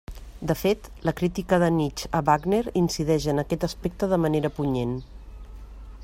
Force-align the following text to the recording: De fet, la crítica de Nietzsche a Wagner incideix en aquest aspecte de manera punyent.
De 0.51 0.53
fet, 0.59 0.87
la 1.09 1.13
crítica 1.19 1.59
de 1.63 1.67
Nietzsche 1.75 2.09
a 2.19 2.21
Wagner 2.29 2.61
incideix 2.81 3.27
en 3.35 3.41
aquest 3.43 3.65
aspecte 3.69 4.09
de 4.15 4.19
manera 4.25 4.51
punyent. 4.61 4.97